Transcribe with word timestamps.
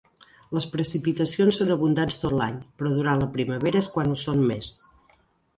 Les 0.57 0.65
precipitacions 0.75 1.59
són 1.61 1.69
abundants 1.75 2.17
tot 2.23 2.35
l'any, 2.41 2.57
però 2.81 2.95
durant 2.97 3.21
la 3.25 3.31
primavera 3.37 3.83
és 3.85 3.93
quan 3.97 4.15
ho 4.15 4.21
són 4.27 4.43
més. 4.55 4.73